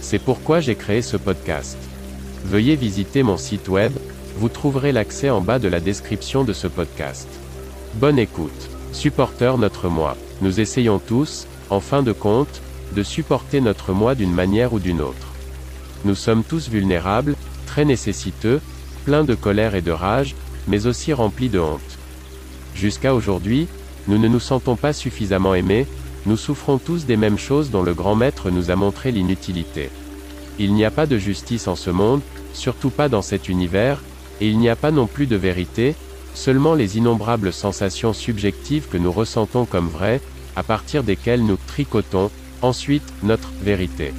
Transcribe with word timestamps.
C'est 0.00 0.18
pourquoi 0.18 0.60
j'ai 0.60 0.74
créé 0.74 1.02
ce 1.02 1.16
podcast. 1.16 1.76
Veuillez 2.44 2.76
visiter 2.76 3.22
mon 3.22 3.36
site 3.36 3.68
web, 3.68 3.92
vous 4.36 4.48
trouverez 4.48 4.92
l'accès 4.92 5.30
en 5.30 5.40
bas 5.40 5.58
de 5.58 5.68
la 5.68 5.80
description 5.80 6.44
de 6.44 6.52
ce 6.52 6.66
podcast. 6.68 7.28
Bonne 7.94 8.18
écoute. 8.18 8.70
Supporteur 8.92 9.58
notre 9.58 9.88
moi. 9.88 10.16
Nous 10.40 10.60
essayons 10.60 10.98
tous, 10.98 11.46
en 11.68 11.80
fin 11.80 12.02
de 12.02 12.12
compte, 12.12 12.62
de 12.94 13.02
supporter 13.02 13.60
notre 13.60 13.92
moi 13.92 14.14
d'une 14.14 14.32
manière 14.32 14.72
ou 14.72 14.78
d'une 14.78 15.00
autre. 15.00 15.34
Nous 16.04 16.14
sommes 16.14 16.44
tous 16.44 16.68
vulnérables, 16.68 17.34
très 17.66 17.84
nécessiteux, 17.84 18.60
pleins 19.04 19.24
de 19.24 19.34
colère 19.34 19.74
et 19.74 19.82
de 19.82 19.90
rage, 19.90 20.36
mais 20.68 20.86
aussi 20.86 21.12
remplis 21.12 21.48
de 21.48 21.58
honte. 21.58 21.98
Jusqu'à 22.74 23.14
aujourd'hui, 23.14 23.66
nous 24.06 24.18
ne 24.18 24.28
nous 24.28 24.40
sentons 24.40 24.76
pas 24.76 24.92
suffisamment 24.92 25.54
aimés, 25.54 25.86
nous 26.26 26.36
souffrons 26.36 26.78
tous 26.78 27.06
des 27.06 27.16
mêmes 27.16 27.38
choses 27.38 27.70
dont 27.70 27.82
le 27.82 27.94
grand 27.94 28.14
maître 28.14 28.50
nous 28.50 28.70
a 28.70 28.76
montré 28.76 29.12
l'inutilité. 29.12 29.90
Il 30.58 30.74
n'y 30.74 30.84
a 30.84 30.90
pas 30.90 31.06
de 31.06 31.18
justice 31.18 31.68
en 31.68 31.76
ce 31.76 31.90
monde, 31.90 32.20
surtout 32.52 32.90
pas 32.90 33.08
dans 33.08 33.22
cet 33.22 33.48
univers, 33.48 34.02
et 34.40 34.48
il 34.48 34.58
n'y 34.58 34.68
a 34.68 34.76
pas 34.76 34.90
non 34.90 35.06
plus 35.06 35.26
de 35.26 35.36
vérité, 35.36 35.94
seulement 36.34 36.74
les 36.74 36.98
innombrables 36.98 37.52
sensations 37.52 38.12
subjectives 38.12 38.88
que 38.88 38.96
nous 38.96 39.12
ressentons 39.12 39.64
comme 39.64 39.88
vraies, 39.88 40.20
à 40.56 40.62
partir 40.62 41.04
desquelles 41.04 41.44
nous 41.44 41.58
tricotons, 41.66 42.30
ensuite, 42.62 43.12
notre 43.22 43.50
vérité. 43.62 44.12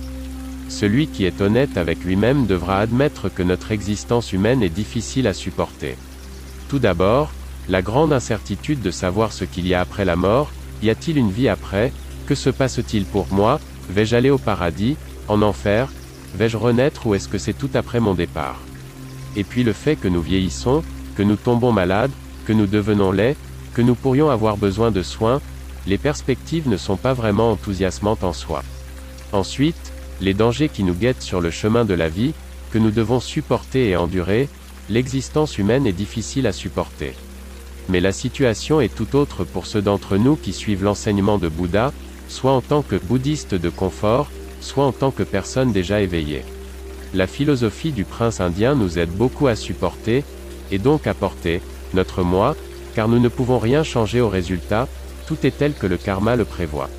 Celui 0.69 1.07
qui 1.07 1.25
est 1.25 1.41
honnête 1.41 1.77
avec 1.77 2.03
lui-même 2.03 2.45
devra 2.45 2.79
admettre 2.79 3.27
que 3.27 3.43
notre 3.43 3.71
existence 3.71 4.33
humaine 4.33 4.61
est 4.61 4.69
difficile 4.69 5.27
à 5.27 5.33
supporter. 5.33 5.97
Tout 6.69 6.79
d'abord, 6.79 7.31
la 7.67 7.81
grande 7.81 8.13
incertitude 8.13 8.81
de 8.81 8.91
savoir 8.91 9.33
ce 9.33 9.45
qu'il 9.45 9.67
y 9.67 9.73
a 9.73 9.81
après 9.81 10.05
la 10.05 10.15
mort, 10.15 10.51
y 10.81 10.89
a-t-il 10.89 11.17
une 11.17 11.31
vie 11.31 11.49
après? 11.49 11.91
Que 12.27 12.35
se 12.35 12.49
passe-t-il 12.49 13.05
pour 13.05 13.27
moi? 13.31 13.59
Vais-je 13.89 14.15
aller 14.15 14.29
au 14.29 14.37
paradis? 14.37 14.97
En 15.27 15.41
enfer? 15.41 15.89
Vais-je 16.35 16.57
renaître 16.57 17.07
ou 17.07 17.15
est-ce 17.15 17.27
que 17.27 17.37
c'est 17.37 17.53
tout 17.53 17.69
après 17.73 17.99
mon 17.99 18.13
départ? 18.13 18.59
Et 19.35 19.43
puis 19.43 19.63
le 19.63 19.73
fait 19.73 19.95
que 19.95 20.07
nous 20.07 20.21
vieillissons, 20.21 20.83
que 21.15 21.23
nous 21.23 21.35
tombons 21.35 21.71
malades, 21.71 22.11
que 22.45 22.53
nous 22.53 22.67
devenons 22.67 23.11
laids, 23.11 23.35
que 23.73 23.81
nous 23.81 23.95
pourrions 23.95 24.29
avoir 24.29 24.57
besoin 24.57 24.91
de 24.91 25.03
soins, 25.03 25.41
les 25.87 25.97
perspectives 25.97 26.67
ne 26.67 26.77
sont 26.77 26.97
pas 26.97 27.13
vraiment 27.13 27.51
enthousiasmantes 27.51 28.23
en 28.23 28.33
soi. 28.33 28.63
Ensuite, 29.31 29.93
les 30.21 30.33
dangers 30.33 30.69
qui 30.69 30.83
nous 30.83 30.93
guettent 30.93 31.21
sur 31.21 31.41
le 31.41 31.51
chemin 31.51 31.85
de 31.85 31.93
la 31.93 32.09
vie, 32.09 32.33
que 32.71 32.77
nous 32.77 32.91
devons 32.91 33.19
supporter 33.19 33.89
et 33.89 33.95
endurer, 33.95 34.49
l'existence 34.89 35.57
humaine 35.57 35.87
est 35.87 35.93
difficile 35.93 36.47
à 36.47 36.51
supporter. 36.51 37.15
Mais 37.89 37.99
la 37.99 38.11
situation 38.11 38.79
est 38.79 38.93
tout 38.93 39.15
autre 39.15 39.43
pour 39.43 39.65
ceux 39.65 39.81
d'entre 39.81 40.17
nous 40.17 40.35
qui 40.35 40.53
suivent 40.53 40.83
l'enseignement 40.83 41.39
de 41.39 41.49
Bouddha, 41.49 41.91
soit 42.27 42.51
en 42.51 42.61
tant 42.61 42.83
que 42.83 42.95
bouddhistes 42.95 43.55
de 43.55 43.69
confort, 43.69 44.29
soit 44.61 44.85
en 44.85 44.91
tant 44.91 45.09
que 45.09 45.23
personnes 45.23 45.71
déjà 45.71 45.99
éveillées. 45.99 46.45
La 47.15 47.25
philosophie 47.25 47.91
du 47.91 48.05
prince 48.05 48.39
indien 48.39 48.75
nous 48.75 48.99
aide 48.99 49.09
beaucoup 49.09 49.47
à 49.47 49.55
supporter, 49.55 50.23
et 50.71 50.77
donc 50.77 51.07
à 51.07 51.15
porter, 51.15 51.61
notre 51.95 52.21
moi, 52.21 52.55
car 52.93 53.07
nous 53.07 53.19
ne 53.19 53.29
pouvons 53.29 53.57
rien 53.57 53.83
changer 53.83 54.21
au 54.21 54.29
résultat, 54.29 54.87
tout 55.25 55.37
est 55.43 55.57
tel 55.57 55.73
que 55.73 55.87
le 55.87 55.97
karma 55.97 56.35
le 56.35 56.45
prévoit. 56.45 56.89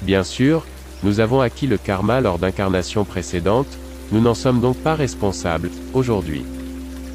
Bien 0.00 0.24
sûr, 0.24 0.64
nous 1.02 1.20
avons 1.20 1.42
acquis 1.42 1.66
le 1.66 1.76
karma 1.76 2.22
lors 2.22 2.38
d'incarnations 2.38 3.04
précédentes, 3.04 3.78
nous 4.12 4.20
n'en 4.20 4.34
sommes 4.34 4.60
donc 4.60 4.78
pas 4.78 4.94
responsables, 4.94 5.70
aujourd'hui. 5.92 6.44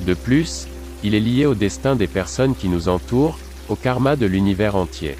De 0.05 0.13
plus, 0.13 0.67
il 1.03 1.15
est 1.15 1.19
lié 1.19 1.45
au 1.45 1.55
destin 1.55 1.95
des 1.95 2.07
personnes 2.07 2.55
qui 2.55 2.69
nous 2.69 2.89
entourent, 2.89 3.37
au 3.69 3.75
karma 3.75 4.15
de 4.15 4.25
l'univers 4.25 4.75
entier. 4.75 5.15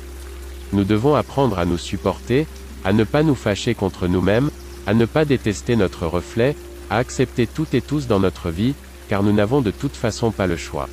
Nous 0.73 0.83
devons 0.83 1.15
apprendre 1.15 1.59
à 1.59 1.65
nous 1.65 1.77
supporter, 1.77 2.47
à 2.83 2.93
ne 2.93 3.03
pas 3.03 3.23
nous 3.23 3.35
fâcher 3.35 3.75
contre 3.75 4.07
nous-mêmes, 4.07 4.49
à 4.85 4.93
ne 4.93 5.05
pas 5.05 5.25
détester 5.25 5.75
notre 5.75 6.07
reflet, 6.07 6.55
à 6.89 6.97
accepter 6.97 7.47
toutes 7.47 7.73
et 7.73 7.81
tous 7.81 8.07
dans 8.07 8.19
notre 8.19 8.49
vie, 8.49 8.73
car 9.09 9.23
nous 9.23 9.33
n'avons 9.33 9.61
de 9.61 9.71
toute 9.71 9.95
façon 9.95 10.31
pas 10.31 10.47
le 10.47 10.57
choix. 10.57 10.89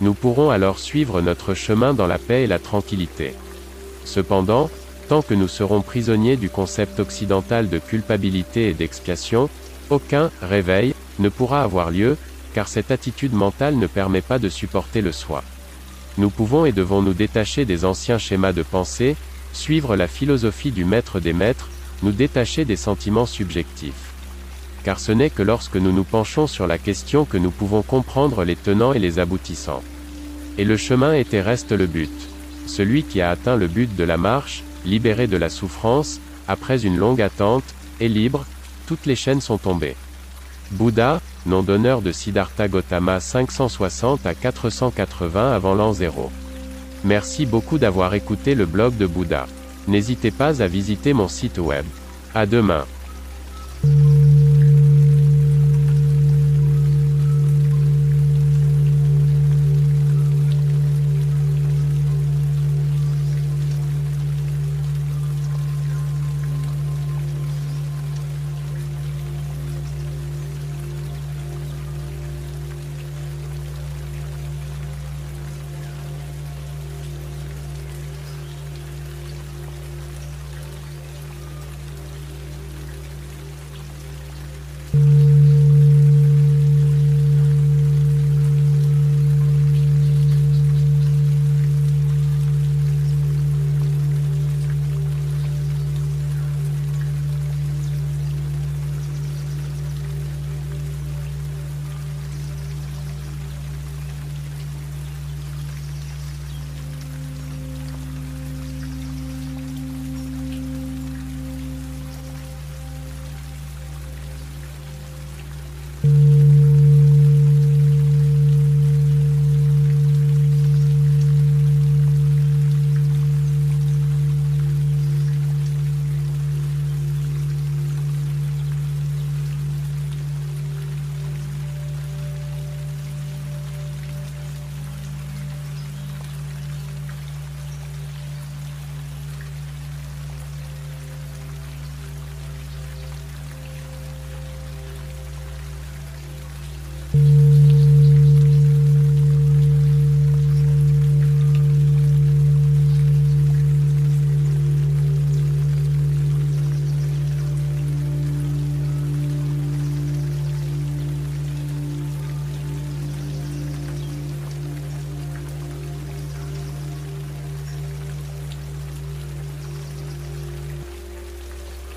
Nous 0.00 0.14
pourrons 0.14 0.50
alors 0.50 0.78
suivre 0.78 1.20
notre 1.20 1.54
chemin 1.54 1.94
dans 1.94 2.06
la 2.06 2.18
paix 2.18 2.44
et 2.44 2.46
la 2.46 2.58
tranquillité. 2.58 3.34
Cependant, 4.04 4.70
tant 5.08 5.22
que 5.22 5.34
nous 5.34 5.48
serons 5.48 5.82
prisonniers 5.82 6.36
du 6.36 6.50
concept 6.50 6.98
occidental 7.00 7.68
de 7.68 7.78
culpabilité 7.78 8.68
et 8.68 8.74
d'expiation, 8.74 9.48
aucun 9.90 10.30
réveil 10.40 10.94
ne 11.18 11.28
pourra 11.28 11.62
avoir 11.62 11.90
lieu, 11.90 12.16
car 12.54 12.68
cette 12.68 12.90
attitude 12.90 13.32
mentale 13.32 13.76
ne 13.76 13.86
permet 13.86 14.20
pas 14.20 14.38
de 14.38 14.48
supporter 14.48 15.00
le 15.00 15.12
soi. 15.12 15.42
Nous 16.18 16.30
pouvons 16.30 16.66
et 16.66 16.72
devons 16.72 17.02
nous 17.02 17.14
détacher 17.14 17.64
des 17.64 17.84
anciens 17.84 18.18
schémas 18.18 18.52
de 18.52 18.62
pensée, 18.62 19.16
suivre 19.52 19.96
la 19.96 20.06
philosophie 20.06 20.70
du 20.70 20.84
maître 20.84 21.20
des 21.20 21.32
maîtres, 21.32 21.68
nous 22.02 22.12
détacher 22.12 22.64
des 22.64 22.76
sentiments 22.76 23.26
subjectifs. 23.26 24.12
Car 24.84 24.98
ce 24.98 25.12
n'est 25.12 25.30
que 25.30 25.42
lorsque 25.42 25.76
nous 25.76 25.92
nous 25.92 26.04
penchons 26.04 26.46
sur 26.46 26.66
la 26.66 26.78
question 26.78 27.24
que 27.24 27.38
nous 27.38 27.50
pouvons 27.50 27.82
comprendre 27.82 28.44
les 28.44 28.56
tenants 28.56 28.92
et 28.92 28.98
les 28.98 29.18
aboutissants. 29.18 29.82
Et 30.58 30.64
le 30.64 30.76
chemin 30.76 31.14
était 31.14 31.40
reste 31.40 31.72
le 31.72 31.86
but. 31.86 32.12
Celui 32.66 33.04
qui 33.04 33.20
a 33.20 33.30
atteint 33.30 33.56
le 33.56 33.68
but 33.68 33.94
de 33.96 34.04
la 34.04 34.16
marche, 34.16 34.64
libéré 34.84 35.26
de 35.26 35.36
la 35.36 35.48
souffrance, 35.48 36.20
après 36.48 36.84
une 36.84 36.98
longue 36.98 37.22
attente, 37.22 37.64
est 38.00 38.08
libre, 38.08 38.44
toutes 38.86 39.06
les 39.06 39.16
chaînes 39.16 39.40
sont 39.40 39.58
tombées. 39.58 39.96
Bouddha, 40.72 41.20
nom 41.46 41.62
d'honneur 41.62 42.02
de 42.02 42.12
Siddhartha 42.12 42.68
Gautama 42.68 43.20
560 43.20 44.26
à 44.26 44.34
480 44.34 45.52
avant 45.52 45.74
l'an 45.74 45.92
0. 45.92 46.30
Merci 47.04 47.46
beaucoup 47.46 47.78
d'avoir 47.78 48.14
écouté 48.14 48.54
le 48.54 48.66
blog 48.66 48.96
de 48.96 49.06
Bouddha. 49.06 49.46
N'hésitez 49.88 50.30
pas 50.30 50.62
à 50.62 50.66
visiter 50.66 51.12
mon 51.12 51.28
site 51.28 51.58
web. 51.58 51.84
À 52.34 52.46
demain. 52.46 52.84